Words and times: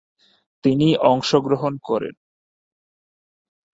তিনি 0.63 0.87
অংশগ্রহণ 1.11 1.73
করেন। 1.83 2.15